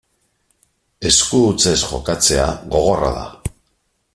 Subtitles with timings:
[1.09, 3.29] Esku hutsez jokatzea gogorra da.